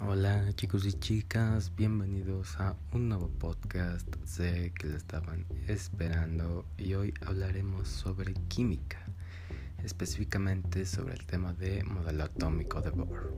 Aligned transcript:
Hola 0.00 0.52
chicos 0.54 0.86
y 0.86 0.92
chicas, 0.92 1.74
bienvenidos 1.74 2.54
a 2.60 2.76
un 2.92 3.08
nuevo 3.08 3.28
podcast. 3.28 4.06
Sé 4.24 4.72
que 4.78 4.86
lo 4.86 4.96
estaban 4.96 5.44
esperando 5.66 6.64
y 6.78 6.94
hoy 6.94 7.12
hablaremos 7.26 7.88
sobre 7.88 8.32
química, 8.46 8.98
específicamente 9.82 10.86
sobre 10.86 11.14
el 11.14 11.26
tema 11.26 11.52
de 11.52 11.82
modelo 11.82 12.24
atómico 12.24 12.80
de 12.80 12.90
Bohr. 12.90 13.36